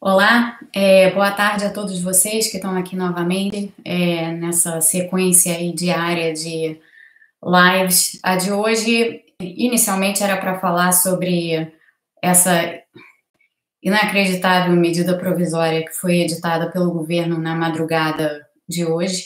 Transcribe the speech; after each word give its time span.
Olá, 0.00 0.56
é, 0.72 1.10
boa 1.10 1.32
tarde 1.32 1.64
a 1.64 1.72
todos 1.72 2.00
vocês 2.00 2.48
que 2.48 2.56
estão 2.56 2.76
aqui 2.78 2.94
novamente 2.94 3.74
é, 3.84 4.30
nessa 4.30 4.80
sequência 4.80 5.58
diária 5.74 6.32
de 6.32 6.80
lives. 7.42 8.20
A 8.22 8.36
de 8.36 8.52
hoje, 8.52 9.24
inicialmente, 9.40 10.22
era 10.22 10.36
para 10.36 10.60
falar 10.60 10.92
sobre 10.92 11.72
essa 12.22 12.80
inacreditável 13.82 14.76
medida 14.76 15.18
provisória 15.18 15.84
que 15.84 15.92
foi 15.92 16.20
editada 16.20 16.70
pelo 16.70 16.92
governo 16.92 17.36
na 17.36 17.56
madrugada 17.56 18.46
de 18.68 18.84
hoje, 18.84 19.24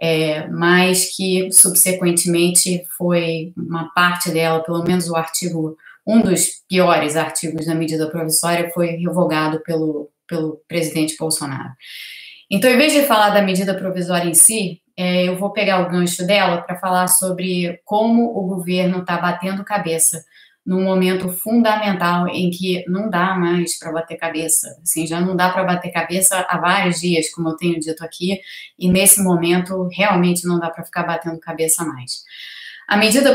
é, 0.00 0.46
mas 0.46 1.16
que 1.16 1.50
subsequentemente 1.50 2.84
foi 2.96 3.52
uma 3.56 3.92
parte 3.92 4.30
dela, 4.30 4.62
pelo 4.62 4.84
menos 4.84 5.10
o 5.10 5.16
artigo, 5.16 5.76
um 6.06 6.20
dos 6.20 6.46
piores 6.68 7.16
artigos 7.16 7.66
da 7.66 7.74
medida 7.74 8.10
provisória, 8.10 8.70
foi 8.72 8.88
revogado 8.96 9.62
pelo, 9.62 10.10
pelo 10.28 10.60
presidente 10.68 11.16
Bolsonaro. 11.16 11.72
Então, 12.50 12.70
em 12.70 12.76
vez 12.76 12.92
de 12.92 13.02
falar 13.02 13.30
da 13.30 13.42
medida 13.42 13.74
provisória 13.74 14.28
em 14.28 14.34
si, 14.34 14.80
é, 14.96 15.28
eu 15.28 15.36
vou 15.36 15.52
pegar 15.52 15.80
o 15.80 15.90
gancho 15.90 16.26
dela 16.26 16.62
para 16.62 16.76
falar 16.76 17.08
sobre 17.08 17.80
como 17.84 18.24
o 18.24 18.46
governo 18.46 19.00
está 19.00 19.16
batendo 19.16 19.64
cabeça 19.64 20.22
num 20.64 20.82
momento 20.82 21.28
fundamental 21.28 22.26
em 22.28 22.48
que 22.48 22.84
não 22.88 23.10
dá 23.10 23.34
mais 23.34 23.78
para 23.78 23.92
bater 23.92 24.16
cabeça. 24.16 24.78
Assim, 24.82 25.06
já 25.06 25.20
não 25.20 25.36
dá 25.36 25.50
para 25.50 25.64
bater 25.64 25.90
cabeça 25.90 26.46
há 26.48 26.58
vários 26.58 27.00
dias, 27.00 27.30
como 27.30 27.50
eu 27.50 27.56
tenho 27.56 27.78
dito 27.78 28.02
aqui, 28.02 28.40
e 28.78 28.90
nesse 28.90 29.22
momento 29.22 29.88
realmente 29.92 30.46
não 30.46 30.58
dá 30.58 30.70
para 30.70 30.84
ficar 30.84 31.02
batendo 31.02 31.38
cabeça 31.38 31.84
mais. 31.84 32.22
A 32.86 32.96
medida 32.96 33.34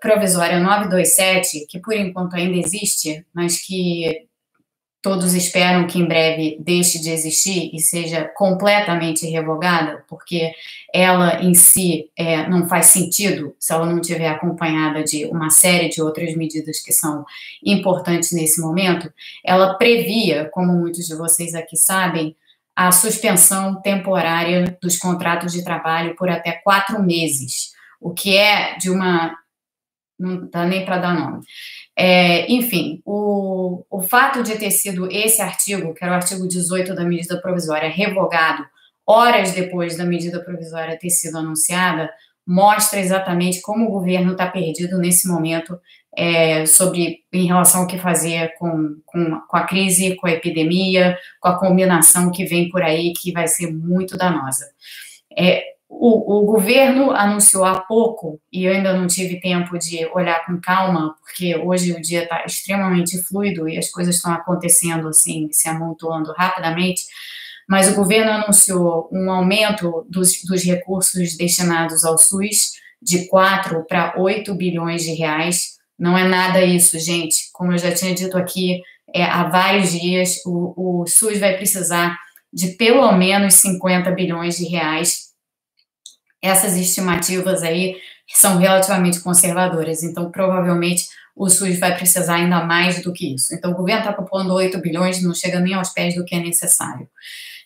provisória 0.00 0.60
927, 0.60 1.66
que 1.66 1.78
por 1.78 1.94
enquanto 1.94 2.34
ainda 2.34 2.58
existe, 2.58 3.24
mas 3.34 3.58
que 3.58 4.28
todos 5.02 5.34
esperam 5.34 5.86
que 5.86 5.98
em 5.98 6.06
breve 6.06 6.58
deixe 6.60 7.00
de 7.00 7.10
existir 7.10 7.70
e 7.72 7.80
seja 7.80 8.24
completamente 8.36 9.26
revogada, 9.26 10.04
porque 10.06 10.52
ela 10.92 11.42
em 11.42 11.54
si 11.54 12.10
é, 12.16 12.46
não 12.48 12.68
faz 12.68 12.86
sentido 12.86 13.54
se 13.58 13.72
ela 13.72 13.86
não 13.86 14.00
tiver 14.00 14.28
acompanhada 14.28 15.02
de 15.02 15.24
uma 15.26 15.48
série 15.48 15.88
de 15.88 16.02
outras 16.02 16.36
medidas 16.36 16.80
que 16.80 16.92
são 16.92 17.24
importantes 17.64 18.32
nesse 18.32 18.60
momento. 18.60 19.10
Ela 19.42 19.74
previa, 19.74 20.50
como 20.52 20.72
muitos 20.74 21.06
de 21.06 21.16
vocês 21.16 21.54
aqui 21.54 21.76
sabem, 21.76 22.36
a 22.76 22.92
suspensão 22.92 23.80
temporária 23.80 24.76
dos 24.82 24.98
contratos 24.98 25.52
de 25.52 25.64
trabalho 25.64 26.14
por 26.14 26.28
até 26.28 26.52
quatro 26.52 27.02
meses, 27.02 27.72
o 28.00 28.12
que 28.12 28.36
é 28.36 28.76
de 28.78 28.90
uma. 28.90 29.36
Não 30.18 30.48
dá 30.50 30.66
nem 30.66 30.84
para 30.84 30.98
dar 30.98 31.14
nome 31.14 31.42
é, 32.02 32.50
enfim, 32.50 33.02
o, 33.04 33.84
o 33.90 34.00
fato 34.00 34.42
de 34.42 34.56
ter 34.56 34.70
sido 34.70 35.06
esse 35.12 35.42
artigo, 35.42 35.92
que 35.92 36.02
era 36.02 36.14
o 36.14 36.16
artigo 36.16 36.48
18 36.48 36.94
da 36.94 37.04
medida 37.04 37.38
provisória, 37.38 37.90
revogado 37.90 38.64
horas 39.06 39.52
depois 39.52 39.98
da 39.98 40.04
medida 40.06 40.42
provisória 40.42 40.98
ter 40.98 41.10
sido 41.10 41.36
anunciada, 41.36 42.10
mostra 42.46 42.98
exatamente 43.00 43.60
como 43.60 43.84
o 43.84 43.90
governo 43.90 44.32
está 44.32 44.46
perdido 44.46 44.96
nesse 44.96 45.28
momento 45.28 45.78
é, 46.16 46.64
sobre 46.64 47.18
em 47.30 47.46
relação 47.46 47.82
ao 47.82 47.86
que 47.86 47.98
fazer 47.98 48.54
com, 48.58 48.96
com, 49.04 49.38
com, 49.46 49.56
a 49.58 49.64
crise, 49.64 50.16
com 50.16 50.26
a 50.26 50.32
epidemia, 50.32 51.18
com 51.38 51.48
a 51.48 51.58
combinação 51.58 52.30
que 52.30 52.46
vem 52.46 52.70
por 52.70 52.82
aí, 52.82 53.12
que 53.12 53.30
vai 53.30 53.46
ser 53.46 53.70
muito 53.70 54.16
danosa. 54.16 54.64
É, 55.36 55.64
o, 55.92 56.38
o, 56.38 56.46
governo 56.46 57.10
anunciou 57.10 57.64
há 57.64 57.80
pouco, 57.80 58.40
e 58.52 58.64
eu 58.64 58.72
ainda 58.72 58.94
não 58.94 59.08
tive 59.08 59.40
tempo 59.40 59.76
de 59.76 60.06
olhar 60.14 60.46
com 60.46 60.60
calma, 60.60 61.16
porque 61.20 61.56
hoje 61.56 61.92
o 61.92 62.00
dia 62.00 62.22
está 62.22 62.44
extremamente 62.46 63.20
fluido 63.24 63.68
e 63.68 63.76
as 63.76 63.90
coisas 63.90 64.14
estão 64.14 64.32
acontecendo 64.32 65.08
assim, 65.08 65.48
se 65.50 65.68
amontoando 65.68 66.32
rapidamente, 66.32 67.02
mas 67.68 67.90
o 67.90 67.96
governo 67.96 68.30
anunciou 68.30 69.08
um 69.12 69.30
aumento 69.32 70.06
dos, 70.08 70.44
dos 70.44 70.62
recursos 70.62 71.36
destinados 71.36 72.04
ao 72.04 72.16
SUS 72.16 72.72
de 73.02 73.26
4 73.26 73.84
para 73.84 74.14
8 74.16 74.54
bilhões 74.54 75.02
de 75.02 75.12
reais. 75.14 75.78
Não 75.98 76.16
é 76.16 76.26
nada 76.26 76.62
isso, 76.62 76.98
gente. 77.00 77.50
Como 77.52 77.72
eu 77.72 77.78
já 77.78 77.92
tinha 77.92 78.14
dito 78.14 78.38
aqui 78.38 78.80
é, 79.12 79.24
há 79.24 79.44
vários 79.44 79.90
dias, 79.90 80.36
o, 80.46 81.02
o 81.02 81.06
SUS 81.06 81.38
vai 81.40 81.56
precisar 81.56 82.16
de 82.52 82.68
pelo 82.76 83.10
menos 83.12 83.54
50 83.54 84.10
bilhões 84.12 84.56
de 84.56 84.66
reais 84.66 85.29
essas 86.42 86.76
estimativas 86.76 87.62
aí 87.62 87.96
são 88.28 88.58
relativamente 88.58 89.20
conservadoras, 89.20 90.02
então 90.02 90.30
provavelmente 90.30 91.06
o 91.36 91.48
SUS 91.48 91.78
vai 91.78 91.96
precisar 91.96 92.36
ainda 92.36 92.64
mais 92.64 93.02
do 93.02 93.12
que 93.12 93.34
isso. 93.34 93.54
Então 93.54 93.72
o 93.72 93.76
governo 93.76 94.02
está 94.02 94.12
propondo 94.12 94.52
8 94.52 94.78
bilhões, 94.78 95.22
não 95.22 95.34
chega 95.34 95.60
nem 95.60 95.74
aos 95.74 95.90
pés 95.90 96.14
do 96.14 96.24
que 96.24 96.34
é 96.34 96.40
necessário. 96.40 97.08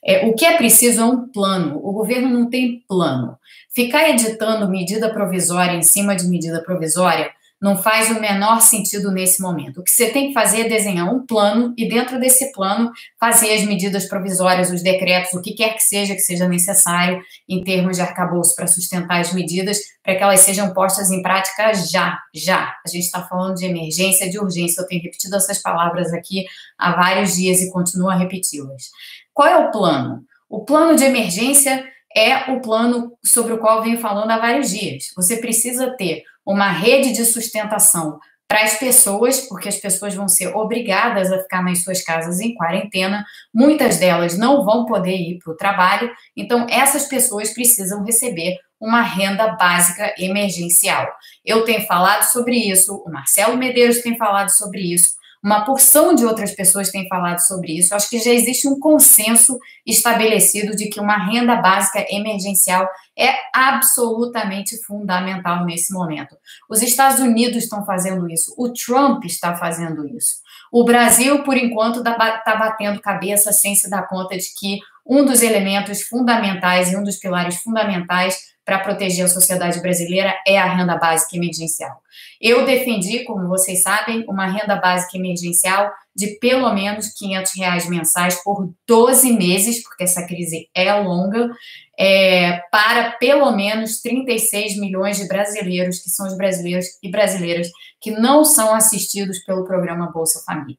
É, 0.05 0.27
o 0.27 0.35
que 0.35 0.45
é 0.45 0.57
preciso 0.57 1.01
é 1.01 1.05
um 1.05 1.29
plano. 1.29 1.81
O 1.83 1.93
governo 1.93 2.29
não 2.29 2.49
tem 2.49 2.85
plano. 2.87 3.39
Ficar 3.75 4.11
editando 4.11 4.69
medida 4.69 5.11
provisória 5.13 5.75
em 5.75 5.83
cima 5.83 6.15
de 6.15 6.27
medida 6.29 6.63
provisória 6.63 7.31
não 7.61 7.77
faz 7.77 8.11
o 8.11 8.21
menor 8.21 8.61
sentido 8.61 9.11
nesse 9.11 9.41
momento. 9.41 9.81
O 9.81 9.83
que 9.83 9.91
você 9.91 10.11
tem 10.11 10.29
que 10.29 10.35
fazer 10.35 10.63
é 10.63 10.69
desenhar 10.69 11.13
um 11.13 11.25
plano 11.25 11.73
e, 11.79 11.89
dentro 11.89 12.21
desse 12.21 12.53
plano, 12.53 12.91
fazer 13.19 13.55
as 13.55 13.65
medidas 13.65 14.07
provisórias, 14.07 14.71
os 14.71 14.83
decretos, 14.83 15.33
o 15.33 15.41
que 15.41 15.55
quer 15.55 15.75
que 15.75 15.83
seja 15.83 16.15
que 16.15 16.21
seja 16.21 16.47
necessário 16.47 17.23
em 17.49 17.63
termos 17.65 17.97
de 17.97 18.03
arcabouço 18.03 18.55
para 18.55 18.67
sustentar 18.67 19.21
as 19.21 19.33
medidas, 19.33 19.79
para 20.03 20.15
que 20.15 20.23
elas 20.23 20.41
sejam 20.41 20.75
postas 20.75 21.11
em 21.11 21.23
prática 21.23 21.73
já, 21.73 22.19
já. 22.35 22.75
A 22.85 22.89
gente 22.91 23.05
está 23.05 23.23
falando 23.23 23.55
de 23.55 23.65
emergência, 23.65 24.29
de 24.29 24.39
urgência. 24.39 24.83
Eu 24.83 24.87
tenho 24.87 25.03
repetido 25.03 25.35
essas 25.37 25.63
palavras 25.63 26.13
aqui 26.13 26.45
há 26.79 26.93
vários 26.93 27.35
dias 27.35 27.61
e 27.61 27.71
continuo 27.71 28.11
a 28.11 28.15
repeti-las. 28.15 28.91
Qual 29.33 29.49
é 29.49 29.57
o 29.57 29.71
plano? 29.71 30.23
O 30.49 30.65
plano 30.65 30.97
de 30.97 31.05
emergência 31.05 31.85
é 32.17 32.53
o 32.53 32.61
plano 32.61 33.13
sobre 33.25 33.53
o 33.53 33.59
qual 33.59 33.79
eu 33.79 33.85
venho 33.85 33.99
falando 33.99 34.31
há 34.31 34.39
vários 34.39 34.71
dias. 34.71 35.07
Você 35.17 35.39
precisa 35.39 35.97
ter 35.97 36.23
uma 36.45 36.71
rede 36.71 37.13
de 37.13 37.25
sustentação 37.25 38.19
para 38.47 38.63
as 38.63 38.79
pessoas, 38.79 39.41
porque 39.41 39.69
as 39.69 39.77
pessoas 39.77 40.15
vão 40.15 40.29
ser 40.29 40.55
obrigadas 40.55 41.33
a 41.33 41.39
ficar 41.39 41.63
nas 41.63 41.83
suas 41.83 42.03
casas 42.03 42.41
em 42.41 42.55
quarentena, 42.55 43.25
muitas 43.53 43.99
delas 43.99 44.39
não 44.39 44.65
vão 44.65 44.85
poder 44.85 45.17
ir 45.17 45.39
para 45.43 45.53
o 45.53 45.57
trabalho, 45.57 46.11
então 46.37 46.67
essas 46.71 47.07
pessoas 47.07 47.53
precisam 47.53 48.05
receber 48.05 48.59
uma 48.81 49.01
renda 49.01 49.49
básica 49.57 50.15
emergencial. 50.19 51.09
Eu 51.45 51.65
tenho 51.65 51.87
falado 51.87 52.31
sobre 52.31 52.57
isso, 52.57 53.03
o 53.05 53.11
Marcelo 53.11 53.57
Medeiros 53.57 54.03
tem 54.03 54.17
falado 54.17 54.51
sobre 54.51 54.81
isso, 54.83 55.09
uma 55.45 55.63
porção 55.63 56.15
de 56.15 56.25
outras 56.25 56.53
pessoas 56.53 56.91
tem 56.91 57.07
falado 57.07 57.39
sobre 57.41 57.77
isso. 57.77 57.95
Acho 57.95 58.09
que 58.09 58.19
já 58.19 58.33
existe 58.33 58.67
um 58.67 58.81
consenso 58.81 59.59
estabelecido 59.87 60.75
de 60.75 60.89
que 60.89 60.99
uma 60.99 61.19
renda 61.27 61.57
básica 61.57 62.03
emergencial 62.09 62.89
é 63.17 63.35
absolutamente 63.55 64.83
fundamental 64.85 65.67
nesse 65.67 65.93
momento. 65.93 66.35
Os 66.69 66.81
Estados 66.81 67.21
Unidos 67.21 67.65
estão 67.65 67.85
fazendo 67.85 68.27
isso, 68.31 68.55
o 68.57 68.73
Trump 68.73 69.25
está 69.27 69.55
fazendo 69.55 70.09
isso. 70.09 70.37
O 70.73 70.83
Brasil, 70.83 71.43
por 71.43 71.59
enquanto, 71.59 71.99
está 71.99 72.57
batendo 72.57 73.03
cabeça 73.03 73.53
sem 73.53 73.75
se 73.75 73.91
dar 73.91 74.09
conta 74.09 74.39
de 74.39 74.47
que 74.59 74.79
um 75.07 75.27
dos 75.27 75.43
elementos 75.43 76.01
fundamentais 76.03 76.91
e 76.91 76.97
um 76.97 77.05
dos 77.05 77.19
pilares 77.19 77.57
fundamentais 77.57 78.54
para 78.65 78.79
proteger 78.79 79.25
a 79.25 79.29
sociedade 79.29 79.81
brasileira 79.81 80.35
é 80.47 80.59
a 80.59 80.73
renda 80.73 80.97
básica 80.97 81.37
emergencial. 81.37 82.01
Eu 82.41 82.65
defendi, 82.65 83.25
como 83.25 83.49
vocês 83.49 83.83
sabem, 83.83 84.25
uma 84.29 84.47
renda 84.47 84.77
básica 84.77 85.17
emergencial 85.17 85.93
de 86.17 86.39
pelo 86.39 86.73
menos 86.73 87.09
500 87.09 87.53
reais 87.57 87.89
mensais 87.89 88.43
por 88.43 88.73
12 88.87 89.33
meses, 89.33 89.83
porque 89.83 90.05
essa 90.05 90.27
crise 90.27 90.69
é 90.75 90.93
longa, 90.95 91.51
é, 91.99 92.61
para 92.71 93.13
pelo 93.13 93.51
menos 93.53 94.01
36 94.01 94.79
milhões 94.79 95.19
de 95.19 95.29
brasileiros, 95.29 95.99
que 95.99 96.11
são 96.11 96.27
os 96.27 96.37
brasileiros 96.37 96.87
e 97.03 97.11
brasileiras 97.11 97.69
que 98.01 98.11
não 98.11 98.45
são 98.45 98.75
assistidos 98.75 99.39
pelo 99.45 99.65
programa 99.65 100.11
Bolsa 100.13 100.43
Família. 100.45 100.77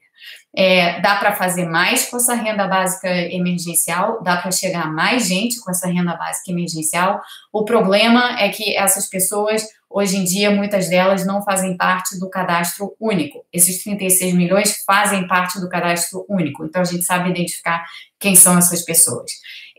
É, 0.55 1.01
dá 1.01 1.15
para 1.17 1.35
fazer 1.35 1.65
mais 1.65 2.05
com 2.05 2.17
essa 2.17 2.33
renda 2.33 2.65
básica 2.67 3.09
emergencial, 3.09 4.23
dá 4.23 4.37
para 4.37 4.51
chegar 4.51 4.89
mais 4.89 5.27
gente 5.27 5.59
com 5.59 5.69
essa 5.69 5.87
renda 5.87 6.15
básica 6.15 6.51
emergencial. 6.51 7.21
O 7.51 7.65
problema 7.65 8.39
é 8.39 8.47
que 8.49 8.75
essas 8.75 9.07
pessoas, 9.09 9.67
hoje 9.89 10.15
em 10.15 10.23
dia, 10.23 10.49
muitas 10.51 10.87
delas 10.87 11.25
não 11.25 11.43
fazem 11.43 11.75
parte 11.75 12.17
do 12.19 12.29
cadastro 12.29 12.95
único. 12.99 13.45
Esses 13.51 13.83
36 13.83 14.33
milhões 14.33 14.83
fazem 14.85 15.27
parte 15.27 15.59
do 15.59 15.67
cadastro 15.67 16.25
único, 16.29 16.63
então 16.63 16.81
a 16.81 16.85
gente 16.85 17.03
sabe 17.03 17.29
identificar 17.29 17.85
quem 18.17 18.35
são 18.35 18.57
essas 18.57 18.81
pessoas. 18.81 19.31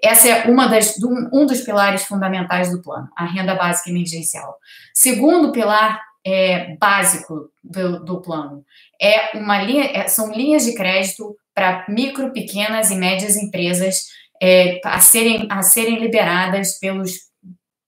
Essa 0.03 0.29
é 0.29 0.45
uma 0.45 0.67
das, 0.67 0.95
um 1.33 1.47
dos 1.47 1.63
pilares 1.63 2.05
fundamentais 2.05 2.71
do 2.71 2.83
plano, 2.83 3.09
a 3.17 3.25
renda 3.25 3.55
básica 3.55 3.89
emergencial. 3.89 4.57
Segundo 4.93 5.53
pilar 5.53 6.06
é, 6.27 6.77
básico 6.77 7.53
do, 7.63 8.05
do, 8.05 8.21
plano 8.21 8.65
é 9.01 9.39
uma 9.39 9.63
linha, 9.63 9.85
é, 9.85 10.09
são 10.09 10.33
linhas 10.33 10.65
de 10.65 10.75
crédito 10.75 11.37
para 11.55 11.87
micro, 11.89 12.33
pequenas 12.33 12.91
e 12.91 12.97
médias 12.97 13.37
empresas 13.37 14.07
é, 14.43 14.81
a, 14.85 14.99
serem, 14.99 15.47
a 15.49 15.63
serem 15.63 16.01
liberadas 16.01 16.81
pelos, 16.81 17.13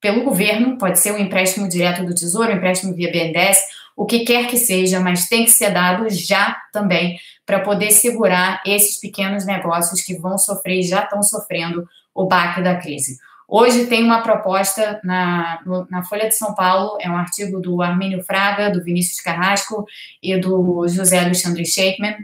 pelo 0.01 0.23
governo, 0.23 0.79
pode 0.79 1.01
ser 1.01 1.13
um 1.13 1.19
empréstimo 1.19 1.69
direto 1.69 2.07
do 2.07 2.15
Tesouro, 2.15 2.53
um 2.53 2.57
empréstimo 2.57 2.95
via 2.95 3.11
BNDES, 3.11 3.59
o 3.97 4.07
que 4.07 4.21
quer 4.21 4.47
que 4.47 4.57
seja, 4.57 5.01
mas 5.01 5.29
tem 5.29 5.45
que 5.45 5.51
ser 5.51 5.71
dado 5.71 6.09
já 6.09 6.57
também 6.73 7.19
para 7.45 7.59
poder 7.59 7.91
segurar 7.91 8.63
esses 8.65 9.01
pequenos 9.01 9.45
negócios 9.45 10.01
que 10.01 10.17
vão 10.17 10.39
sofrer 10.39 10.79
e 10.79 10.83
já 10.85 11.03
estão 11.03 11.25
sofrendo 11.25 11.85
o 12.15 12.27
baque 12.27 12.63
da 12.63 12.77
crise. 12.77 13.19
Hoje 13.51 13.87
tem 13.87 14.05
uma 14.05 14.21
proposta 14.21 15.01
na, 15.03 15.59
na 15.89 16.05
Folha 16.05 16.29
de 16.29 16.37
São 16.37 16.55
Paulo, 16.55 16.99
é 17.01 17.09
um 17.09 17.17
artigo 17.17 17.59
do 17.59 17.81
Armínio 17.81 18.23
Fraga, 18.23 18.71
do 18.71 18.85
Vinícius 18.85 19.23
Carrasco 19.23 19.87
e 20.23 20.37
do 20.37 20.87
José 20.87 21.19
Alexandre 21.19 21.65
Shakeman, 21.65 22.15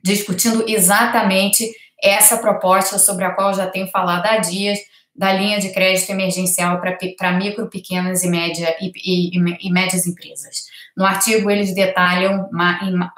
discutindo 0.00 0.64
exatamente 0.68 1.68
essa 2.00 2.38
proposta 2.38 3.00
sobre 3.00 3.24
a 3.24 3.32
qual 3.32 3.52
já 3.52 3.66
tenho 3.66 3.88
falado 3.88 4.26
há 4.26 4.36
dias, 4.36 4.78
da 5.12 5.32
linha 5.32 5.58
de 5.58 5.70
crédito 5.70 6.08
emergencial 6.10 6.80
para 6.80 7.32
micro, 7.32 7.68
pequenas 7.68 8.22
e, 8.22 8.28
média, 8.28 8.76
e, 8.80 8.92
e, 9.04 9.66
e, 9.66 9.72
médias 9.72 10.06
empresas. 10.06 10.66
No 10.96 11.04
artigo, 11.04 11.50
eles 11.50 11.74
detalham 11.74 12.48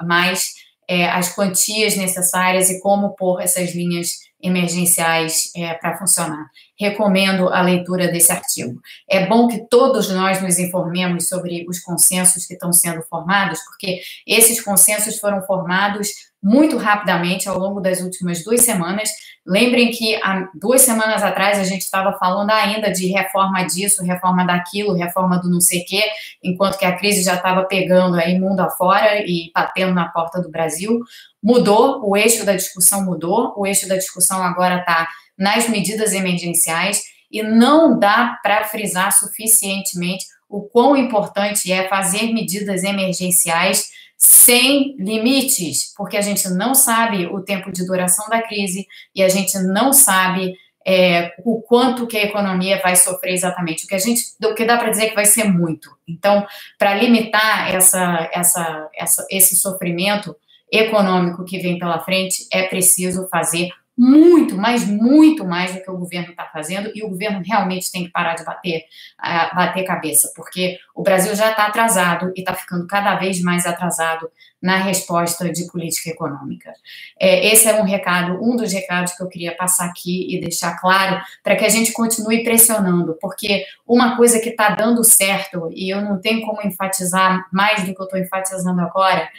mais 0.01 0.55
é, 0.87 1.07
as 1.07 1.35
quantias 1.35 1.95
necessárias 1.95 2.71
e 2.71 2.81
como 2.81 3.15
pôr 3.15 3.39
essas 3.39 3.75
linhas 3.75 4.30
emergenciais 4.43 5.51
é, 5.55 5.73
para 5.75 5.97
funcionar. 5.97 6.49
Recomendo 6.79 7.49
a 7.49 7.61
leitura 7.61 8.07
desse 8.07 8.31
artigo. 8.31 8.81
É 9.09 9.25
bom 9.25 9.47
que 9.47 9.67
todos 9.69 10.09
nós 10.09 10.41
nos 10.41 10.57
informemos 10.57 11.27
sobre 11.27 11.65
os 11.67 11.79
consensos 11.79 12.45
que 12.45 12.53
estão 12.53 12.73
sendo 12.73 13.01
formados, 13.03 13.59
porque 13.65 14.01
esses 14.25 14.61
consensos 14.61 15.19
foram 15.19 15.41
formados 15.43 16.30
muito 16.41 16.77
rapidamente 16.77 17.47
ao 17.47 17.59
longo 17.59 17.79
das 17.79 18.01
últimas 18.01 18.43
duas 18.43 18.61
semanas. 18.61 19.09
Lembrem 19.45 19.91
que 19.91 20.15
há 20.23 20.49
duas 20.55 20.81
semanas 20.81 21.21
atrás 21.21 21.59
a 21.59 21.63
gente 21.63 21.81
estava 21.81 22.17
falando 22.17 22.49
ainda 22.49 22.91
de 22.91 23.07
reforma 23.07 23.63
disso, 23.63 24.03
reforma 24.03 24.45
daquilo, 24.45 24.93
reforma 24.93 25.39
do 25.39 25.49
não 25.49 25.61
sei 25.61 25.83
quê, 25.83 26.03
enquanto 26.43 26.77
que 26.77 26.85
a 26.85 26.97
crise 26.97 27.23
já 27.23 27.35
estava 27.35 27.63
pegando 27.65 28.15
aí 28.15 28.39
mundo 28.39 28.59
afora 28.61 29.23
e 29.25 29.51
batendo 29.53 29.93
na 29.93 30.09
porta 30.09 30.41
do 30.41 30.49
Brasil. 30.49 30.99
Mudou, 31.41 32.01
o 32.07 32.17
eixo 32.17 32.45
da 32.45 32.55
discussão 32.55 33.03
mudou, 33.03 33.53
o 33.57 33.65
eixo 33.65 33.87
da 33.87 33.95
discussão 33.95 34.41
agora 34.41 34.77
está 34.79 35.07
nas 35.37 35.67
medidas 35.69 36.13
emergenciais 36.13 37.01
e 37.31 37.41
não 37.41 37.97
dá 37.97 38.39
para 38.43 38.63
frisar 38.65 39.11
suficientemente 39.11 40.25
o 40.49 40.61
quão 40.61 40.97
importante 40.97 41.71
é 41.71 41.87
fazer 41.87 42.33
medidas 42.33 42.83
emergenciais 42.83 43.85
sem 44.21 44.95
limites, 44.99 45.93
porque 45.97 46.15
a 46.15 46.21
gente 46.21 46.47
não 46.49 46.75
sabe 46.75 47.25
o 47.25 47.41
tempo 47.41 47.71
de 47.71 47.85
duração 47.85 48.29
da 48.29 48.41
crise 48.41 48.85
e 49.15 49.23
a 49.23 49.29
gente 49.29 49.57
não 49.59 49.91
sabe 49.91 50.53
é, 50.85 51.33
o 51.43 51.61
quanto 51.61 52.05
que 52.05 52.17
a 52.17 52.23
economia 52.23 52.79
vai 52.81 52.95
sofrer 52.95 53.33
exatamente. 53.33 53.85
O 53.85 53.87
que 53.87 53.95
a 53.95 53.99
gente, 53.99 54.21
o 54.43 54.53
que 54.53 54.65
dá 54.65 54.77
para 54.77 54.91
dizer 54.91 55.05
é 55.05 55.09
que 55.09 55.15
vai 55.15 55.25
ser 55.25 55.45
muito. 55.45 55.89
Então, 56.07 56.45
para 56.77 56.93
limitar 56.93 57.73
essa, 57.73 58.29
essa, 58.31 58.89
essa, 58.93 59.25
esse 59.29 59.55
sofrimento 59.55 60.35
econômico 60.71 61.43
que 61.43 61.59
vem 61.59 61.79
pela 61.79 61.99
frente, 61.99 62.47
é 62.51 62.63
preciso 62.63 63.27
fazer 63.27 63.69
muito, 64.01 64.57
mas 64.57 64.87
muito 64.87 65.45
mais 65.45 65.75
do 65.75 65.83
que 65.83 65.91
o 65.91 65.95
governo 65.95 66.31
está 66.31 66.45
fazendo, 66.45 66.91
e 66.95 67.03
o 67.03 67.09
governo 67.09 67.39
realmente 67.45 67.91
tem 67.91 68.05
que 68.05 68.09
parar 68.09 68.33
de 68.33 68.43
bater, 68.43 68.85
uh, 69.19 69.55
bater 69.55 69.83
cabeça, 69.83 70.33
porque 70.35 70.79
o 70.95 71.03
Brasil 71.03 71.35
já 71.35 71.51
está 71.51 71.67
atrasado 71.67 72.33
e 72.35 72.39
está 72.39 72.55
ficando 72.55 72.87
cada 72.87 73.13
vez 73.13 73.39
mais 73.43 73.67
atrasado 73.67 74.27
na 74.59 74.77
resposta 74.77 75.51
de 75.51 75.67
política 75.67 76.09
econômica. 76.09 76.73
É, 77.19 77.47
esse 77.53 77.67
é 77.67 77.79
um 77.79 77.83
recado, 77.83 78.39
um 78.43 78.55
dos 78.55 78.73
recados 78.73 79.13
que 79.13 79.21
eu 79.21 79.27
queria 79.27 79.55
passar 79.55 79.85
aqui 79.85 80.35
e 80.35 80.39
deixar 80.39 80.79
claro, 80.79 81.21
para 81.43 81.55
que 81.55 81.65
a 81.65 81.69
gente 81.69 81.93
continue 81.93 82.43
pressionando, 82.43 83.15
porque 83.21 83.65
uma 83.87 84.17
coisa 84.17 84.39
que 84.39 84.49
está 84.49 84.69
dando 84.69 85.03
certo, 85.03 85.69
e 85.75 85.93
eu 85.93 86.01
não 86.01 86.19
tenho 86.19 86.41
como 86.41 86.61
enfatizar 86.63 87.47
mais 87.51 87.83
do 87.83 87.93
que 87.93 88.01
eu 88.01 88.05
estou 88.05 88.19
enfatizando 88.19 88.81
agora, 88.81 89.29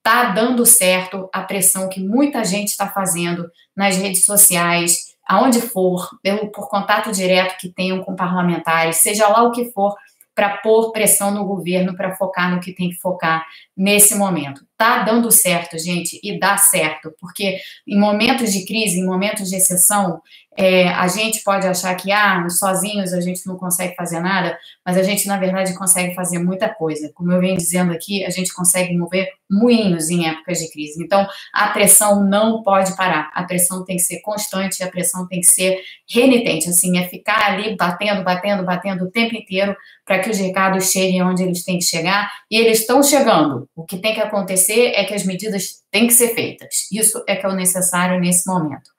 está 0.00 0.30
dando 0.32 0.64
certo 0.64 1.28
a 1.32 1.42
pressão 1.42 1.88
que 1.88 2.00
muita 2.00 2.44
gente 2.44 2.68
está 2.68 2.88
fazendo 2.88 3.50
nas 3.76 3.96
redes 3.96 4.22
sociais, 4.22 5.10
aonde 5.28 5.60
for, 5.60 6.08
pelo, 6.22 6.50
por 6.50 6.68
contato 6.68 7.12
direto 7.12 7.58
que 7.58 7.68
tenham 7.68 8.02
com 8.02 8.16
parlamentares, 8.16 8.96
seja 8.96 9.28
lá 9.28 9.42
o 9.42 9.52
que 9.52 9.70
for, 9.72 9.94
para 10.34 10.56
pôr 10.58 10.90
pressão 10.90 11.30
no 11.30 11.44
governo 11.44 11.94
para 11.94 12.16
focar 12.16 12.50
no 12.50 12.60
que 12.60 12.72
tem 12.72 12.88
que 12.88 12.96
focar 12.96 13.46
nesse 13.76 14.14
momento. 14.14 14.64
Tá 14.74 15.02
dando 15.02 15.30
certo, 15.30 15.78
gente, 15.78 16.18
e 16.22 16.38
dá 16.38 16.56
certo, 16.56 17.12
porque 17.20 17.58
em 17.86 17.98
momentos 17.98 18.50
de 18.50 18.64
crise, 18.64 18.98
em 18.98 19.04
momentos 19.04 19.50
de 19.50 19.56
exceção, 19.56 20.22
é, 20.60 20.88
a 20.90 21.08
gente 21.08 21.42
pode 21.42 21.66
achar 21.66 21.94
que, 21.94 22.12
ah, 22.12 22.46
sozinhos 22.50 23.14
a 23.14 23.20
gente 23.22 23.46
não 23.46 23.56
consegue 23.56 23.94
fazer 23.96 24.20
nada, 24.20 24.58
mas 24.84 24.98
a 24.98 25.02
gente, 25.02 25.26
na 25.26 25.38
verdade, 25.38 25.72
consegue 25.72 26.14
fazer 26.14 26.38
muita 26.38 26.68
coisa. 26.68 27.10
Como 27.14 27.32
eu 27.32 27.40
venho 27.40 27.56
dizendo 27.56 27.92
aqui, 27.92 28.26
a 28.26 28.28
gente 28.28 28.52
consegue 28.52 28.94
mover 28.94 29.26
moinhos 29.50 30.10
em 30.10 30.28
épocas 30.28 30.58
de 30.58 30.70
crise. 30.70 31.02
Então, 31.02 31.26
a 31.54 31.68
pressão 31.68 32.22
não 32.22 32.62
pode 32.62 32.94
parar. 32.94 33.30
A 33.32 33.44
pressão 33.44 33.86
tem 33.86 33.96
que 33.96 34.02
ser 34.02 34.20
constante, 34.20 34.84
a 34.84 34.90
pressão 34.90 35.26
tem 35.26 35.40
que 35.40 35.50
ser 35.50 35.80
renitente, 36.06 36.68
assim, 36.68 36.98
é 36.98 37.08
ficar 37.08 37.42
ali 37.52 37.74
batendo, 37.74 38.22
batendo, 38.22 38.62
batendo 38.62 39.04
o 39.04 39.10
tempo 39.10 39.34
inteiro 39.34 39.74
para 40.04 40.18
que 40.18 40.28
os 40.28 40.38
recados 40.38 40.90
cheguem 40.90 41.22
onde 41.22 41.42
eles 41.42 41.64
têm 41.64 41.78
que 41.78 41.84
chegar, 41.84 42.30
e 42.50 42.58
eles 42.58 42.80
estão 42.80 43.02
chegando. 43.02 43.66
O 43.74 43.84
que 43.84 43.96
tem 43.96 44.12
que 44.12 44.20
acontecer 44.20 44.92
é 44.94 45.04
que 45.04 45.14
as 45.14 45.24
medidas 45.24 45.80
têm 45.90 46.06
que 46.06 46.12
ser 46.12 46.34
feitas. 46.34 46.88
Isso 46.92 47.22
é 47.26 47.36
que 47.36 47.46
é 47.46 47.48
o 47.48 47.54
necessário 47.54 48.20
nesse 48.20 48.46
momento. 48.50 48.90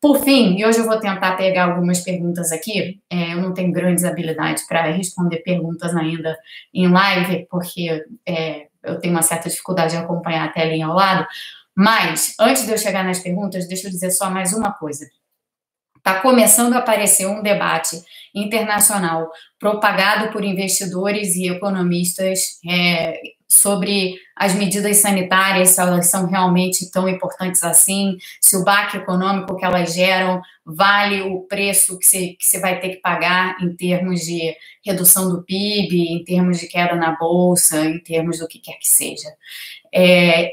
Por 0.00 0.22
fim, 0.22 0.58
e 0.58 0.66
hoje 0.66 0.78
eu 0.78 0.84
vou 0.84 1.00
tentar 1.00 1.36
pegar 1.36 1.64
algumas 1.64 2.00
perguntas 2.00 2.52
aqui, 2.52 3.00
é, 3.10 3.32
eu 3.32 3.40
não 3.40 3.54
tenho 3.54 3.72
grandes 3.72 4.04
habilidades 4.04 4.66
para 4.66 4.90
responder 4.90 5.38
perguntas 5.38 5.96
ainda 5.96 6.36
em 6.74 6.88
live, 6.88 7.46
porque 7.50 8.04
é, 8.26 8.66
eu 8.82 8.98
tenho 9.00 9.14
uma 9.14 9.22
certa 9.22 9.48
dificuldade 9.48 9.92
de 9.92 9.96
acompanhar 9.96 10.44
a 10.44 10.52
telinha 10.52 10.86
ao 10.86 10.94
lado, 10.94 11.26
mas 11.74 12.34
antes 12.38 12.66
de 12.66 12.72
eu 12.72 12.78
chegar 12.78 13.02
nas 13.02 13.18
perguntas, 13.18 13.66
deixa 13.66 13.88
eu 13.88 13.90
dizer 13.90 14.10
só 14.10 14.30
mais 14.30 14.52
uma 14.52 14.72
coisa. 14.72 15.06
Está 16.06 16.20
começando 16.20 16.74
a 16.74 16.80
aparecer 16.80 17.26
um 17.26 17.40
debate 17.40 17.96
internacional 18.34 19.30
propagado 19.58 20.30
por 20.30 20.44
investidores 20.44 21.34
e 21.34 21.48
economistas 21.48 22.60
é, 22.68 23.18
sobre 23.48 24.14
as 24.36 24.54
medidas 24.54 24.98
sanitárias, 24.98 25.70
se 25.70 25.80
elas 25.80 26.10
são 26.10 26.26
realmente 26.26 26.90
tão 26.90 27.08
importantes 27.08 27.62
assim, 27.62 28.18
se 28.38 28.54
o 28.54 28.62
baque 28.62 28.98
econômico 28.98 29.56
que 29.56 29.64
elas 29.64 29.94
geram 29.94 30.42
vale 30.62 31.22
o 31.22 31.40
preço 31.48 31.98
que 31.98 32.04
você, 32.04 32.36
que 32.38 32.58
vai 32.58 32.78
ter 32.78 32.90
que 32.90 33.00
pagar 33.00 33.56
em 33.62 33.74
termos 33.74 34.20
de 34.20 34.54
redução 34.84 35.30
do 35.30 35.42
PIB, 35.42 36.08
em 36.12 36.22
termos 36.22 36.58
de 36.58 36.68
queda 36.68 36.96
na 36.96 37.16
bolsa, 37.16 37.82
em 37.82 37.98
termos 37.98 38.40
do 38.40 38.46
que 38.46 38.58
quer 38.58 38.74
que 38.74 38.86
seja. 38.86 39.30
É, 39.90 40.50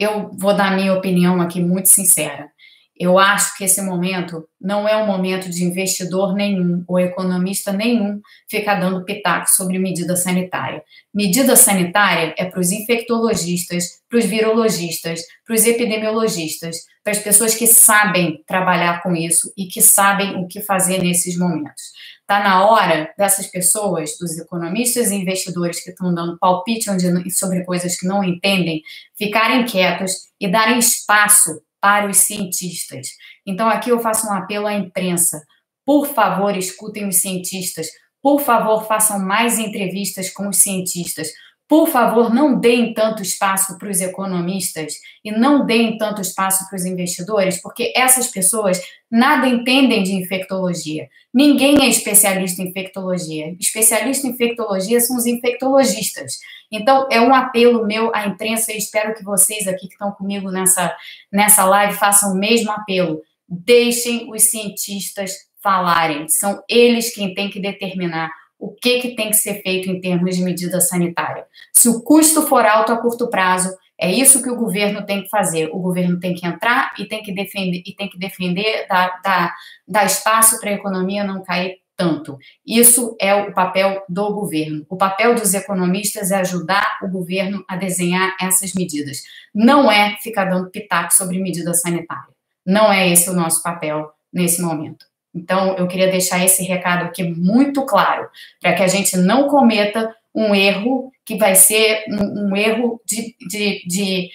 eu 0.00 0.30
vou 0.38 0.54
dar 0.54 0.74
minha 0.74 0.94
opinião 0.94 1.38
aqui 1.42 1.60
muito 1.60 1.90
sincera. 1.90 2.55
Eu 2.98 3.18
acho 3.18 3.56
que 3.56 3.64
esse 3.64 3.82
momento 3.82 4.48
não 4.58 4.88
é 4.88 4.96
um 4.96 5.06
momento 5.06 5.50
de 5.50 5.62
investidor 5.62 6.34
nenhum 6.34 6.82
ou 6.88 6.98
economista 6.98 7.70
nenhum 7.70 8.20
ficar 8.48 8.76
dando 8.76 9.04
pitaco 9.04 9.50
sobre 9.50 9.78
medida 9.78 10.16
sanitária. 10.16 10.82
Medida 11.14 11.56
sanitária 11.56 12.34
é 12.38 12.46
para 12.46 12.58
os 12.58 12.72
infectologistas, 12.72 14.00
para 14.08 14.18
os 14.18 14.24
virologistas, 14.24 15.20
para 15.46 15.54
os 15.54 15.66
epidemiologistas, 15.66 16.78
para 17.04 17.12
as 17.12 17.18
pessoas 17.18 17.54
que 17.54 17.66
sabem 17.66 18.42
trabalhar 18.46 19.02
com 19.02 19.14
isso 19.14 19.52
e 19.58 19.66
que 19.66 19.82
sabem 19.82 20.36
o 20.36 20.48
que 20.48 20.62
fazer 20.62 21.02
nesses 21.02 21.38
momentos. 21.38 21.82
Está 22.22 22.42
na 22.42 22.66
hora 22.66 23.12
dessas 23.16 23.46
pessoas, 23.46 24.18
dos 24.18 24.36
economistas 24.36 25.10
e 25.10 25.14
investidores 25.14 25.84
que 25.84 25.90
estão 25.90 26.12
dando 26.12 26.38
palpite 26.38 26.86
sobre 27.30 27.62
coisas 27.64 27.96
que 27.96 28.06
não 28.06 28.24
entendem, 28.24 28.82
ficarem 29.16 29.64
quietos 29.64 30.12
e 30.40 30.48
darem 30.48 30.78
espaço 30.78 31.60
para 31.80 32.08
os 32.08 32.18
cientistas. 32.18 33.08
Então, 33.46 33.68
aqui 33.68 33.90
eu 33.90 34.00
faço 34.00 34.26
um 34.26 34.32
apelo 34.32 34.66
à 34.66 34.74
imprensa. 34.74 35.40
Por 35.84 36.06
favor, 36.06 36.56
escutem 36.56 37.08
os 37.08 37.20
cientistas. 37.20 37.88
Por 38.22 38.40
favor, 38.40 38.86
façam 38.86 39.18
mais 39.20 39.58
entrevistas 39.58 40.30
com 40.30 40.48
os 40.48 40.58
cientistas. 40.58 41.28
Por 41.68 41.88
favor, 41.88 42.32
não 42.32 42.60
deem 42.60 42.94
tanto 42.94 43.22
espaço 43.22 43.76
para 43.76 43.90
os 43.90 44.00
economistas 44.00 44.94
e 45.24 45.32
não 45.32 45.66
deem 45.66 45.98
tanto 45.98 46.20
espaço 46.20 46.68
para 46.68 46.76
os 46.76 46.84
investidores, 46.84 47.60
porque 47.60 47.92
essas 47.96 48.28
pessoas 48.28 48.80
nada 49.10 49.48
entendem 49.48 50.04
de 50.04 50.12
infectologia. 50.12 51.08
Ninguém 51.34 51.82
é 51.82 51.88
especialista 51.88 52.62
em 52.62 52.68
infectologia. 52.68 53.56
Especialista 53.58 54.28
em 54.28 54.30
infectologia 54.30 55.00
são 55.00 55.16
os 55.16 55.26
infectologistas. 55.26 56.38
Então, 56.70 57.08
é 57.10 57.20
um 57.20 57.34
apelo 57.34 57.84
meu 57.84 58.14
à 58.14 58.26
imprensa 58.26 58.72
e 58.72 58.78
espero 58.78 59.14
que 59.14 59.24
vocês 59.24 59.66
aqui 59.66 59.88
que 59.88 59.94
estão 59.94 60.12
comigo 60.12 60.50
nessa, 60.52 60.94
nessa 61.32 61.64
live 61.64 61.94
façam 61.94 62.32
o 62.32 62.38
mesmo 62.38 62.70
apelo. 62.70 63.22
Deixem 63.48 64.30
os 64.32 64.44
cientistas 64.44 65.32
falarem. 65.60 66.28
São 66.28 66.62
eles 66.68 67.12
quem 67.12 67.34
têm 67.34 67.50
que 67.50 67.58
determinar 67.58 68.30
o 68.58 68.74
que, 68.74 69.00
que 69.00 69.14
tem 69.14 69.30
que 69.30 69.36
ser 69.36 69.62
feito 69.62 69.90
em 69.90 70.00
termos 70.00 70.36
de 70.36 70.42
medida 70.42 70.80
sanitária. 70.80 71.46
Se 71.74 71.88
o 71.88 72.02
custo 72.02 72.42
for 72.42 72.64
alto 72.64 72.92
a 72.92 72.96
curto 72.96 73.28
prazo, 73.28 73.76
é 73.98 74.10
isso 74.10 74.42
que 74.42 74.50
o 74.50 74.56
governo 74.56 75.04
tem 75.04 75.22
que 75.22 75.28
fazer. 75.28 75.70
O 75.72 75.78
governo 75.78 76.20
tem 76.20 76.34
que 76.34 76.46
entrar 76.46 76.92
e 76.98 77.06
tem 77.06 77.22
que 77.22 77.32
defender 77.32 77.82
e 77.86 77.94
tem 77.94 78.08
que 78.08 78.18
defender, 78.18 78.86
dar, 78.88 80.04
espaço 80.04 80.60
para 80.60 80.70
a 80.70 80.74
economia 80.74 81.24
não 81.24 81.42
cair 81.42 81.78
tanto. 81.96 82.36
Isso 82.64 83.16
é 83.18 83.34
o 83.34 83.54
papel 83.54 84.04
do 84.06 84.34
governo. 84.34 84.84
O 84.88 84.96
papel 84.96 85.34
dos 85.34 85.54
economistas 85.54 86.30
é 86.30 86.36
ajudar 86.36 86.98
o 87.02 87.08
governo 87.08 87.64
a 87.66 87.76
desenhar 87.76 88.36
essas 88.38 88.74
medidas. 88.74 89.22
Não 89.54 89.90
é 89.90 90.16
ficar 90.22 90.44
dando 90.44 90.70
pitaco 90.70 91.14
sobre 91.14 91.38
medida 91.38 91.72
sanitária. 91.72 92.34
Não 92.66 92.92
é 92.92 93.10
esse 93.10 93.30
o 93.30 93.34
nosso 93.34 93.62
papel 93.62 94.10
nesse 94.30 94.60
momento. 94.60 95.06
Então, 95.36 95.76
eu 95.76 95.86
queria 95.86 96.10
deixar 96.10 96.42
esse 96.42 96.62
recado 96.62 97.04
aqui 97.04 97.22
muito 97.22 97.84
claro, 97.84 98.26
para 98.60 98.74
que 98.74 98.82
a 98.82 98.88
gente 98.88 99.16
não 99.18 99.48
cometa 99.48 100.14
um 100.34 100.54
erro 100.54 101.12
que 101.24 101.36
vai 101.36 101.54
ser 101.54 102.04
um, 102.08 102.48
um 102.48 102.56
erro 102.56 103.00
de, 103.04 103.36
de, 103.48 103.82
de 103.86 104.30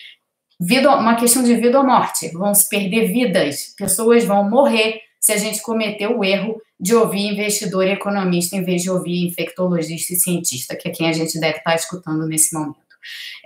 vida, 0.60 0.96
uma 0.96 1.15
questão 1.15 1.43
de 1.43 1.55
vida 1.55 1.79
ou 1.79 1.86
morte. 1.86 2.29
Vão 2.29 2.53
se 2.53 2.70
perder 2.70 3.12
vidas, 3.12 3.74
pessoas 3.75 4.24
vão 4.24 4.48
morrer 4.48 5.01
se 5.20 5.31
a 5.31 5.38
gente 5.38 5.62
cometer 5.62 6.08
o 6.08 6.24
erro 6.24 6.62
de 6.79 6.96
ouvir 6.96 7.27
investidor 7.27 7.86
e 7.86 7.91
economista 7.91 8.55
em 8.55 8.63
vez 8.63 8.81
de 8.81 8.89
ouvir 8.89 9.27
infectologista 9.27 10.13
e 10.13 10.17
cientista, 10.17 10.75
que 10.75 10.88
é 10.88 10.91
quem 10.91 11.08
a 11.08 11.13
gente 11.13 11.39
deve 11.39 11.58
estar 11.58 11.75
escutando 11.75 12.27
nesse 12.27 12.53
momento. 12.53 12.79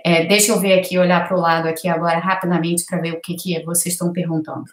É, 0.04 0.24
deixa 0.26 0.52
eu 0.52 0.60
ver 0.60 0.78
aqui, 0.78 0.98
olhar 0.98 1.26
para 1.26 1.36
o 1.36 1.40
lado 1.40 1.68
aqui 1.68 1.88
agora 1.88 2.18
rapidamente 2.18 2.84
para 2.84 3.00
ver 3.00 3.12
o 3.12 3.20
que, 3.20 3.34
que 3.34 3.62
vocês 3.64 3.94
estão 3.94 4.12
perguntando. 4.12 4.64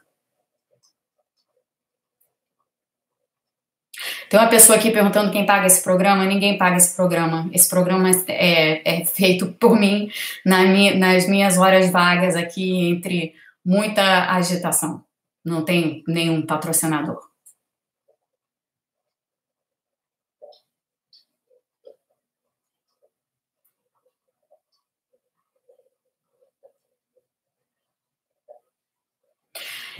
Tem 4.33 4.39
uma 4.39 4.49
pessoa 4.49 4.79
aqui 4.79 4.89
perguntando 4.89 5.29
quem 5.29 5.45
paga 5.45 5.67
esse 5.67 5.83
programa. 5.83 6.25
Ninguém 6.25 6.57
paga 6.57 6.75
esse 6.75 6.95
programa. 6.95 7.47
Esse 7.53 7.69
programa 7.69 8.09
é, 8.27 9.01
é 9.01 9.05
feito 9.05 9.45
por 9.59 9.79
mim 9.79 10.09
na 10.43 10.63
nas 10.95 11.29
minhas 11.29 11.55
horas 11.55 11.91
vagas 11.91 12.35
aqui, 12.35 12.89
entre 12.89 13.35
muita 13.63 14.33
agitação. 14.33 15.03
Não 15.45 15.63
tem 15.63 16.03
nenhum 16.07 16.41
patrocinador. 16.47 17.19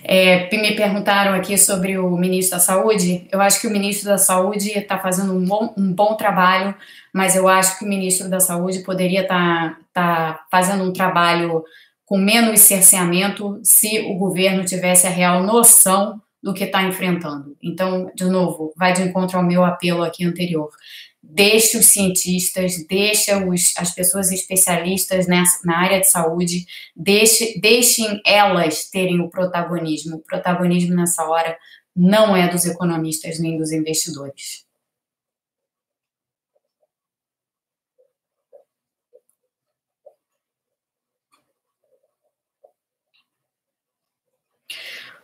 É, 0.05 0.49
me 0.55 0.75
perguntaram 0.75 1.33
aqui 1.33 1.57
sobre 1.57 1.97
o 1.97 2.09
ministro 2.17 2.57
da 2.57 2.63
Saúde. 2.63 3.27
Eu 3.31 3.39
acho 3.39 3.61
que 3.61 3.67
o 3.67 3.71
ministro 3.71 4.09
da 4.09 4.17
Saúde 4.17 4.77
está 4.77 4.99
fazendo 4.99 5.33
um 5.33 5.45
bom, 5.45 5.73
um 5.77 5.93
bom, 5.93 6.15
trabalho, 6.15 6.75
mas 7.13 7.35
eu 7.35 7.47
acho 7.47 7.79
que 7.79 7.85
o 7.85 7.87
ministro 7.87 8.29
da 8.29 8.39
Saúde 8.39 8.79
poderia 8.79 9.21
estar 9.21 9.79
tá, 9.93 10.33
tá 10.33 10.45
fazendo 10.51 10.83
um 10.83 10.91
trabalho 10.91 11.63
com 12.05 12.17
menos 12.17 12.59
cerceamento 12.59 13.59
se 13.63 14.01
o 14.01 14.15
governo 14.15 14.65
tivesse 14.65 15.07
a 15.07 15.09
real 15.09 15.41
noção 15.43 16.21
do 16.41 16.53
que 16.53 16.65
está 16.65 16.83
enfrentando. 16.83 17.55
Então, 17.63 18.11
de 18.13 18.25
novo, 18.25 18.73
vai 18.75 18.91
de 18.91 19.01
encontro 19.01 19.37
ao 19.37 19.43
meu 19.43 19.63
apelo 19.63 20.03
aqui 20.03 20.25
anterior 20.25 20.69
deixe 21.23 21.77
os 21.77 21.87
cientistas, 21.87 22.85
deixe 22.85 23.33
os, 23.33 23.73
as 23.77 23.95
pessoas 23.95 24.31
especialistas 24.31 25.25
nessa, 25.25 25.65
na 25.65 25.79
área 25.79 26.01
de 26.01 26.09
saúde, 26.09 26.65
deixe, 26.93 27.59
deixem 27.59 28.21
elas 28.25 28.89
terem 28.89 29.21
o 29.21 29.29
protagonismo. 29.29 30.17
O 30.17 30.23
protagonismo 30.23 30.93
nessa 30.95 31.23
hora 31.23 31.57
não 31.95 32.35
é 32.35 32.49
dos 32.49 32.65
economistas 32.65 33.39
nem 33.39 33.57
dos 33.57 33.71
investidores. 33.71 34.65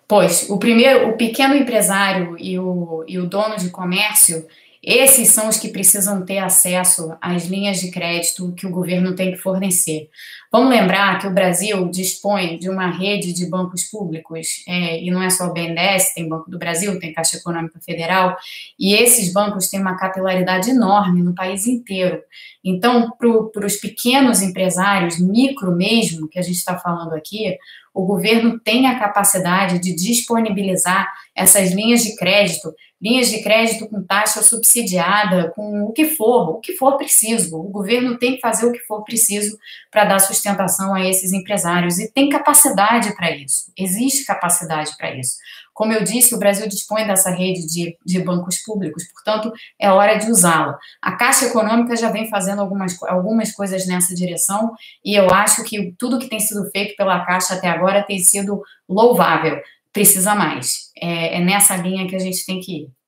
Pois, 0.08 0.50
o 0.50 0.58
primeiro, 0.58 1.10
o 1.10 1.18
pequeno 1.18 1.54
empresário 1.54 2.36
e 2.40 2.58
o, 2.58 3.06
e 3.08 3.20
o 3.20 3.28
dono 3.28 3.58
de 3.58 3.70
comércio, 3.70 4.48
esses 4.92 5.30
são 5.30 5.48
os 5.48 5.58
que 5.58 5.70
precisam 5.70 6.26
ter 6.26 6.40
acesso 6.40 7.16
às 7.22 7.46
linhas 7.46 7.80
de 7.80 7.92
crédito 7.92 8.54
que 8.54 8.66
o 8.66 8.72
governo 8.72 9.16
tem 9.16 9.32
que 9.32 9.38
fornecer. 9.38 10.10
Vamos 10.52 10.72
lembrar 10.72 11.20
que 11.20 11.28
o 11.28 11.34
Brasil 11.34 11.88
dispõe 11.90 12.58
de 12.58 12.70
uma 12.70 12.90
rede 12.90 13.32
de 13.34 13.48
bancos 13.48 13.84
públicos, 13.84 14.64
é, 14.68 15.00
e 15.00 15.12
não 15.12 15.22
é 15.22 15.30
só 15.30 15.46
o 15.46 15.54
BNDES, 15.54 16.16
tem 16.16 16.28
Banco 16.28 16.50
do 16.50 16.58
Brasil, 16.58 17.00
tem 17.00 17.14
Caixa 17.14 17.38
Econômica 17.38 17.80
Federal, 17.80 18.36
e 18.80 18.96
esses 18.96 19.32
bancos 19.32 19.70
têm 19.70 19.80
uma 19.80 19.96
capilaridade 19.96 20.72
enorme 20.72 21.22
no 21.22 21.36
país 21.36 21.68
inteiro. 21.68 22.20
Então, 22.64 23.12
para 23.18 23.66
os 23.66 23.76
pequenos 23.76 24.42
empresários, 24.42 25.20
micro 25.20 25.72
mesmo, 25.72 26.28
que 26.28 26.40
a 26.40 26.42
gente 26.42 26.58
está 26.58 26.80
falando 26.80 27.14
aqui, 27.14 27.56
o 27.94 28.06
governo 28.06 28.60
tem 28.60 28.88
a 28.88 28.98
capacidade 28.98 29.80
de 29.80 29.94
disponibilizar 29.94 31.08
essas 31.36 31.72
linhas 31.72 32.04
de 32.04 32.16
crédito, 32.16 32.74
linhas 33.02 33.30
de 33.30 33.42
crédito 33.42 33.88
com 33.88 34.04
taxa 34.04 34.42
subsidiada, 34.42 35.52
com 35.56 35.84
o 35.84 35.92
que 35.92 36.06
for, 36.06 36.50
o 36.50 36.60
que 36.60 36.74
for 36.74 36.98
preciso. 36.98 37.58
O 37.58 37.70
governo 37.70 38.18
tem 38.18 38.36
que 38.36 38.42
fazer 38.42 38.66
o 38.66 38.72
que 38.72 38.80
for 38.80 39.04
preciso 39.04 39.58
para 39.90 40.06
dar 40.06 40.20
sustentação 40.20 40.39
a 40.48 41.06
esses 41.06 41.34
empresários 41.34 42.00
e 42.00 42.12
tem 42.12 42.30
capacidade 42.30 43.16
para 43.16 43.32
isso. 43.32 43.72
Existe 43.78 44.26
capacidade 44.26 44.96
para 44.98 45.16
isso. 45.16 45.36
Como 45.74 45.94
eu 45.94 46.04
disse, 46.04 46.36
o 46.36 46.38
Brasil 46.40 46.68
dispõe 46.68 47.08
dessa 47.08 47.30
rede 47.30 47.66
de, 47.66 47.98
de 48.06 48.20
bancos 48.22 48.58
públicos, 48.64 49.06
portanto, 49.14 49.52
é 49.80 49.90
hora 49.90 50.18
de 50.18 50.30
usá-la. 50.30 50.78
A 51.02 51.14
Caixa 51.14 51.46
Econômica 51.46 51.96
já 51.96 52.10
vem 52.10 52.30
fazendo 52.30 52.60
algumas, 52.60 53.02
algumas 53.04 53.52
coisas 53.54 53.88
nessa 53.88 54.14
direção 54.14 54.74
e 55.04 55.16
eu 55.16 55.30
acho 55.30 55.64
que 55.64 55.94
tudo 55.98 56.20
que 56.20 56.28
tem 56.28 56.40
sido 56.40 56.70
feito 56.72 56.96
pela 56.98 57.26
Caixa 57.26 57.54
até 57.54 57.70
agora 57.70 58.04
tem 58.04 58.20
sido 58.20 58.62
louvável. 58.90 59.62
Precisa 59.94 60.36
mais. 60.36 60.92
É, 61.02 61.38
é 61.38 61.40
nessa 61.40 61.76
linha 61.78 62.08
que 62.08 62.16
a 62.16 62.20
gente 62.20 62.46
tem 62.46 62.60
que 62.60 62.84
ir. 62.84 63.00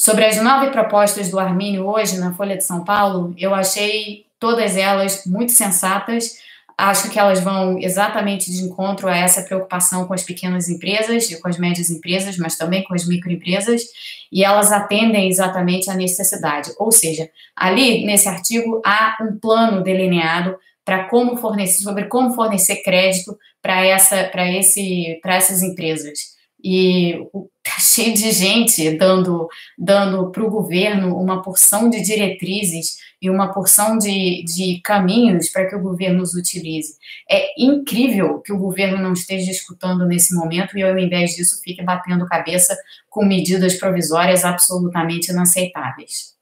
Sobre 0.00 0.24
as 0.24 0.40
nove 0.40 0.70
propostas 0.70 1.28
do 1.28 1.40
Armínio 1.40 1.84
hoje 1.84 2.18
na 2.18 2.32
Folha 2.32 2.56
de 2.56 2.62
São 2.62 2.84
Paulo, 2.84 3.34
eu 3.36 3.52
achei 3.52 4.27
todas 4.38 4.76
elas 4.76 5.24
muito 5.26 5.52
sensatas 5.52 6.38
Acho 6.80 7.10
que 7.10 7.18
elas 7.18 7.40
vão 7.40 7.76
exatamente 7.76 8.52
de 8.52 8.62
encontro 8.62 9.08
a 9.08 9.16
essa 9.16 9.42
preocupação 9.42 10.06
com 10.06 10.14
as 10.14 10.22
pequenas 10.22 10.68
empresas 10.68 11.28
e 11.28 11.40
com 11.40 11.48
as 11.48 11.58
médias 11.58 11.90
empresas, 11.90 12.38
mas 12.38 12.56
também 12.56 12.84
com 12.84 12.94
as 12.94 13.04
microempresas, 13.04 13.82
e 14.30 14.44
elas 14.44 14.70
atendem 14.70 15.28
exatamente 15.28 15.90
à 15.90 15.94
necessidade. 15.94 16.70
Ou 16.78 16.92
seja, 16.92 17.28
ali 17.56 18.06
nesse 18.06 18.28
artigo 18.28 18.80
há 18.86 19.16
um 19.20 19.36
plano 19.40 19.82
delineado 19.82 20.56
para 20.84 21.08
como 21.08 21.36
fornecer, 21.36 21.82
sobre 21.82 22.04
como 22.04 22.32
fornecer 22.32 22.76
crédito 22.84 23.36
para 23.60 23.84
essa, 23.84 24.22
para 24.28 24.48
esse, 24.48 25.18
para 25.20 25.34
essas 25.34 25.64
empresas 25.64 26.38
e 26.62 27.18
cheio 27.80 28.14
de 28.14 28.30
gente 28.32 28.90
dando 28.96 29.48
dando 29.76 30.30
para 30.30 30.44
o 30.44 30.50
governo 30.50 31.16
uma 31.16 31.42
porção 31.42 31.88
de 31.88 32.00
diretrizes 32.00 32.96
e 33.20 33.28
uma 33.28 33.52
porção 33.52 33.98
de, 33.98 34.44
de 34.44 34.80
caminhos 34.82 35.48
para 35.48 35.66
que 35.66 35.74
o 35.74 35.82
governo 35.82 36.22
os 36.22 36.34
utilize. 36.34 36.94
É 37.28 37.60
incrível 37.60 38.40
que 38.40 38.52
o 38.52 38.58
governo 38.58 38.98
não 38.98 39.12
esteja 39.12 39.50
escutando 39.50 40.06
nesse 40.06 40.34
momento 40.34 40.78
e, 40.78 40.82
ao 40.82 40.96
invés 40.96 41.32
disso, 41.32 41.60
fique 41.62 41.82
batendo 41.82 42.26
cabeça 42.26 42.76
com 43.10 43.24
medidas 43.24 43.74
provisórias 43.74 44.44
absolutamente 44.44 45.32
inaceitáveis. 45.32 46.37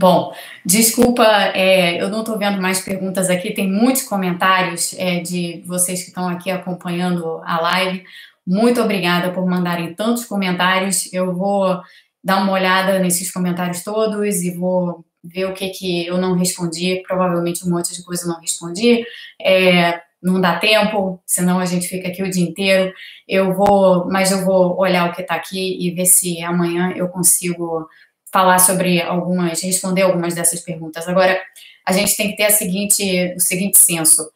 Bom, 0.00 0.32
desculpa, 0.64 1.24
é, 1.56 2.00
eu 2.00 2.08
não 2.08 2.20
estou 2.20 2.38
vendo 2.38 2.62
mais 2.62 2.80
perguntas 2.80 3.28
aqui, 3.28 3.52
tem 3.52 3.68
muitos 3.68 4.02
comentários 4.02 4.94
é, 4.96 5.18
de 5.18 5.60
vocês 5.66 6.02
que 6.02 6.10
estão 6.10 6.28
aqui 6.28 6.52
acompanhando 6.52 7.42
a 7.44 7.60
live. 7.60 8.04
Muito 8.46 8.80
obrigada 8.80 9.32
por 9.32 9.44
mandarem 9.44 9.92
tantos 9.94 10.24
comentários. 10.24 11.12
Eu 11.12 11.34
vou 11.34 11.80
dar 12.22 12.40
uma 12.44 12.52
olhada 12.52 13.00
nesses 13.00 13.32
comentários 13.32 13.82
todos 13.82 14.40
e 14.44 14.56
vou 14.56 15.04
ver 15.24 15.46
o 15.46 15.52
que, 15.52 15.68
que 15.70 16.06
eu 16.06 16.16
não 16.16 16.36
respondi. 16.36 17.02
Provavelmente 17.04 17.66
um 17.66 17.70
monte 17.70 17.92
de 17.92 18.04
coisa 18.04 18.22
eu 18.22 18.28
não 18.28 18.40
respondi. 18.40 19.04
É, 19.42 20.00
não 20.22 20.40
dá 20.40 20.58
tempo, 20.58 21.20
senão 21.26 21.58
a 21.58 21.64
gente 21.64 21.88
fica 21.88 22.06
aqui 22.06 22.22
o 22.22 22.30
dia 22.30 22.44
inteiro. 22.44 22.92
Eu 23.26 23.52
vou, 23.52 24.06
mas 24.08 24.30
eu 24.30 24.44
vou 24.44 24.78
olhar 24.78 25.08
o 25.08 25.12
que 25.12 25.22
está 25.22 25.34
aqui 25.34 25.76
e 25.80 25.90
ver 25.90 26.06
se 26.06 26.40
amanhã 26.40 26.92
eu 26.94 27.08
consigo 27.08 27.88
falar 28.32 28.58
sobre 28.58 29.00
algumas, 29.00 29.62
responder 29.62 30.02
algumas 30.02 30.34
dessas 30.34 30.60
perguntas. 30.60 31.08
Agora, 31.08 31.40
a 31.86 31.92
gente 31.92 32.16
tem 32.16 32.30
que 32.30 32.36
ter 32.36 32.44
a 32.44 32.50
seguinte, 32.50 33.34
o 33.34 33.40
seguinte 33.40 33.78
senso. 33.78 34.30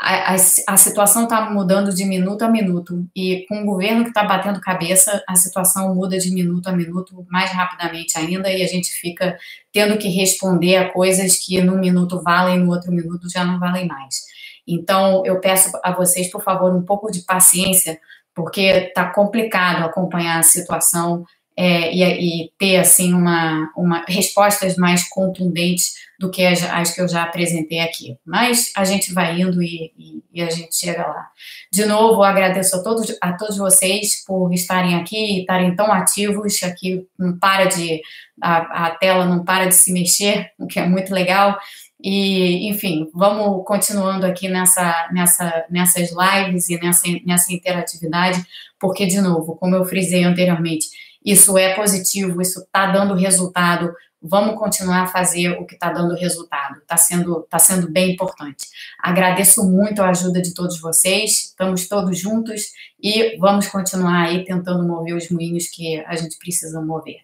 A, 0.00 0.32
a, 0.32 0.36
a 0.68 0.76
situação 0.76 1.24
está 1.24 1.50
mudando 1.50 1.92
de 1.92 2.04
minuto 2.04 2.42
a 2.42 2.48
minuto, 2.48 3.04
e 3.14 3.44
com 3.48 3.62
o 3.62 3.66
governo 3.66 4.04
que 4.04 4.10
está 4.10 4.22
batendo 4.22 4.60
cabeça, 4.60 5.22
a 5.28 5.34
situação 5.34 5.92
muda 5.94 6.18
de 6.18 6.30
minuto 6.30 6.68
a 6.68 6.72
minuto 6.72 7.26
mais 7.28 7.50
rapidamente 7.50 8.16
ainda, 8.16 8.50
e 8.50 8.62
a 8.62 8.66
gente 8.66 8.92
fica 8.92 9.36
tendo 9.72 9.98
que 9.98 10.08
responder 10.08 10.76
a 10.76 10.92
coisas 10.92 11.36
que 11.36 11.60
num 11.60 11.78
minuto 11.78 12.22
valem, 12.22 12.60
no 12.60 12.70
outro 12.70 12.92
minuto 12.92 13.28
já 13.28 13.44
não 13.44 13.58
valem 13.58 13.88
mais. 13.88 14.22
Então, 14.66 15.24
eu 15.24 15.40
peço 15.40 15.72
a 15.82 15.92
vocês, 15.92 16.30
por 16.30 16.42
favor, 16.42 16.72
um 16.74 16.84
pouco 16.84 17.10
de 17.10 17.22
paciência, 17.22 17.98
porque 18.34 18.60
está 18.60 19.06
complicado 19.10 19.84
acompanhar 19.84 20.38
a 20.38 20.44
situação 20.44 21.24
é, 21.60 21.92
e, 21.92 22.02
e, 22.44 22.52
ter 22.56 22.76
assim 22.76 23.12
uma, 23.12 23.68
uma 23.76 24.04
respostas 24.06 24.76
mais 24.76 25.08
contundentes 25.08 25.94
do 26.16 26.30
que 26.30 26.46
as, 26.46 26.62
as, 26.62 26.94
que 26.94 27.00
eu 27.00 27.08
já 27.08 27.24
apresentei 27.24 27.80
aqui. 27.80 28.16
Mas 28.24 28.70
a 28.76 28.84
gente 28.84 29.12
vai 29.12 29.40
indo 29.40 29.60
e, 29.60 29.92
e, 29.98 30.22
e, 30.34 30.40
a 30.40 30.50
gente 30.50 30.76
chega 30.76 31.04
lá. 31.04 31.28
De 31.72 31.84
novo, 31.84 32.22
agradeço 32.22 32.76
a 32.76 32.82
todos, 32.84 33.12
a 33.20 33.32
todos 33.32 33.56
vocês 33.56 34.24
por 34.24 34.54
estarem 34.54 34.94
aqui 34.94 35.40
estarem 35.40 35.74
tão 35.74 35.92
ativos. 35.92 36.62
Aqui 36.62 37.04
não 37.18 37.36
para 37.36 37.64
de 37.64 38.02
a, 38.40 38.86
a 38.86 38.90
tela 38.90 39.24
não 39.24 39.44
para 39.44 39.66
de 39.66 39.74
se 39.74 39.92
mexer, 39.92 40.52
o 40.60 40.68
que 40.68 40.78
é 40.78 40.86
muito 40.86 41.12
legal. 41.12 41.58
E, 42.00 42.68
enfim, 42.68 43.10
vamos 43.12 43.64
continuando 43.66 44.24
aqui 44.24 44.48
nessa, 44.48 45.08
nessa, 45.12 45.66
nessas 45.68 46.10
lives 46.12 46.68
e 46.68 46.78
nessa, 46.78 47.02
nessa 47.26 47.52
interatividade, 47.52 48.40
porque, 48.78 49.06
de 49.06 49.20
novo, 49.20 49.56
como 49.56 49.74
eu 49.74 49.84
frisei 49.84 50.22
anteriormente, 50.22 50.86
isso 51.24 51.58
é 51.58 51.74
positivo, 51.74 52.40
isso 52.40 52.60
está 52.60 52.86
dando 52.86 53.14
resultado, 53.14 53.92
vamos 54.20 54.58
continuar 54.58 55.02
a 55.02 55.06
fazer 55.06 55.50
o 55.50 55.64
que 55.64 55.74
está 55.74 55.92
dando 55.92 56.14
resultado, 56.14 56.78
está 56.78 56.96
sendo, 56.96 57.46
tá 57.48 57.58
sendo 57.58 57.90
bem 57.90 58.12
importante. 58.12 58.66
Agradeço 59.00 59.64
muito 59.68 60.02
a 60.02 60.10
ajuda 60.10 60.40
de 60.42 60.54
todos 60.54 60.80
vocês, 60.80 61.48
estamos 61.50 61.88
todos 61.88 62.18
juntos 62.18 62.62
e 63.00 63.36
vamos 63.38 63.68
continuar 63.68 64.26
aí 64.26 64.44
tentando 64.44 64.86
mover 64.86 65.14
os 65.14 65.30
moinhos 65.30 65.68
que 65.68 66.02
a 66.06 66.16
gente 66.16 66.36
precisa 66.38 66.80
mover. 66.80 67.20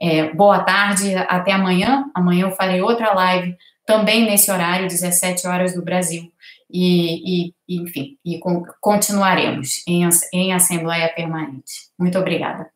É, 0.00 0.32
boa 0.34 0.62
tarde, 0.62 1.14
até 1.14 1.52
amanhã. 1.52 2.04
Amanhã 2.14 2.46
eu 2.46 2.52
farei 2.52 2.82
outra 2.82 3.14
live, 3.14 3.56
também 3.86 4.26
nesse 4.26 4.50
horário, 4.50 4.88
17 4.88 5.46
horas 5.46 5.74
do 5.74 5.82
Brasil. 5.82 6.30
E, 6.70 7.48
e 7.48 7.54
enfim, 7.68 8.18
e 8.24 8.40
continuaremos 8.80 9.82
em, 9.86 10.08
em 10.32 10.52
Assembleia 10.52 11.08
Permanente. 11.14 11.88
Muito 11.98 12.18
obrigada. 12.18 12.73